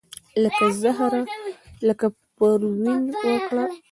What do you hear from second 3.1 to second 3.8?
ورکړه